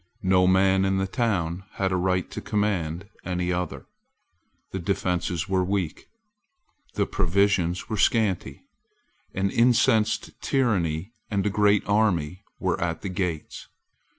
[0.23, 3.85] No man in the town had a right to command any other:
[4.71, 6.07] the defences were weak:
[6.95, 8.63] the provisions were scanty:
[9.35, 13.67] an incensed tyrant and a great army were at the gates.